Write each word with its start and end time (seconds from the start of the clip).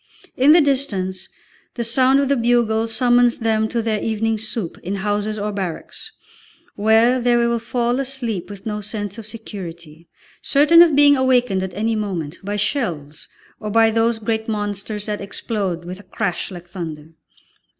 In 0.35 0.51
the 0.51 0.61
distance 0.61 1.29
the 1.75 1.83
sound 1.83 2.19
of 2.19 2.27
the 2.27 2.35
bugle 2.35 2.87
summons 2.87 3.37
them 3.37 3.67
to 3.67 3.83
their 3.83 4.01
evening 4.01 4.39
soup 4.39 4.79
in 4.79 4.95
houses 4.95 5.37
or 5.37 5.51
barracks, 5.51 6.11
where 6.75 7.19
they 7.19 7.35
will 7.37 7.59
fall 7.59 7.99
asleep 7.99 8.49
with 8.49 8.65
no 8.65 8.81
sense 8.81 9.19
of 9.19 9.27
security, 9.27 10.07
certain 10.41 10.81
of 10.81 10.95
being 10.95 11.15
awakened 11.15 11.61
at 11.61 11.75
any 11.75 11.95
moment 11.95 12.39
by 12.43 12.55
shells, 12.55 13.27
or 13.59 13.69
by 13.69 13.91
those 13.91 14.17
great 14.17 14.47
monsters 14.47 15.05
that 15.05 15.21
explode 15.21 15.85
with 15.85 15.99
a 15.99 16.09
crash 16.09 16.49
like 16.49 16.67
thunder. 16.67 17.11